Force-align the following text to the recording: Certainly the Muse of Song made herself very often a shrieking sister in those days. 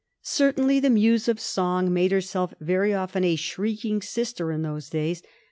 Certainly 0.23 0.79
the 0.79 0.89
Muse 0.89 1.27
of 1.27 1.39
Song 1.39 1.93
made 1.93 2.11
herself 2.11 2.55
very 2.59 2.91
often 2.91 3.23
a 3.23 3.35
shrieking 3.35 4.01
sister 4.01 4.51
in 4.51 4.63
those 4.63 4.89
days. 4.89 5.21